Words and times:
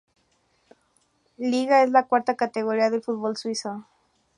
Liga 1.37 1.83
es 1.83 1.91
la 1.91 2.07
cuarta 2.07 2.35
categoría 2.35 2.89
del 2.89 3.03
fútbol 3.03 3.37
suizo. 3.37 3.85